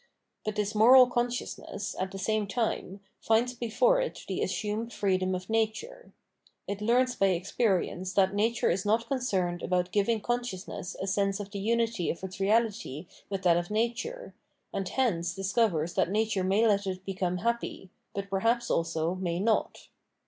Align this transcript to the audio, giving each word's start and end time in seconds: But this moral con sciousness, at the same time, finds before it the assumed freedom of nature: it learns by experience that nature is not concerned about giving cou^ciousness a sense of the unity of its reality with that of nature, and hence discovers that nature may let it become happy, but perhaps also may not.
But 0.43 0.55
this 0.55 0.73
moral 0.73 1.05
con 1.05 1.27
sciousness, 1.27 1.95
at 2.01 2.09
the 2.09 2.17
same 2.17 2.47
time, 2.47 3.01
finds 3.19 3.53
before 3.53 4.01
it 4.01 4.25
the 4.27 4.41
assumed 4.41 4.91
freedom 4.91 5.35
of 5.35 5.47
nature: 5.47 6.11
it 6.67 6.81
learns 6.81 7.15
by 7.15 7.27
experience 7.27 8.13
that 8.13 8.33
nature 8.33 8.71
is 8.71 8.83
not 8.83 9.07
concerned 9.07 9.61
about 9.61 9.91
giving 9.91 10.19
cou^ciousness 10.19 10.95
a 10.99 11.05
sense 11.05 11.39
of 11.39 11.51
the 11.51 11.59
unity 11.59 12.09
of 12.09 12.23
its 12.23 12.39
reality 12.39 13.05
with 13.29 13.43
that 13.43 13.57
of 13.57 13.69
nature, 13.69 14.33
and 14.73 14.89
hence 14.89 15.35
discovers 15.35 15.93
that 15.93 16.09
nature 16.09 16.43
may 16.43 16.65
let 16.65 16.87
it 16.87 17.05
become 17.05 17.37
happy, 17.37 17.91
but 18.15 18.27
perhaps 18.27 18.71
also 18.71 19.13
may 19.13 19.39
not. 19.39 19.87